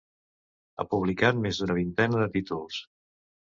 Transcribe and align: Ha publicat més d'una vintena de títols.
Ha 0.79 0.85
publicat 0.93 1.37
més 1.43 1.59
d'una 1.59 1.75
vintena 1.81 2.19
de 2.23 2.29
títols. 2.39 2.81